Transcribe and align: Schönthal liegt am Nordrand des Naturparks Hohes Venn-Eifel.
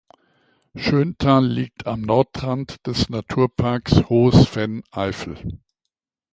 Schönthal 0.75 1.45
liegt 1.45 1.85
am 1.85 2.01
Nordrand 2.01 2.87
des 2.87 3.09
Naturparks 3.09 4.09
Hohes 4.09 4.55
Venn-Eifel. 4.55 5.59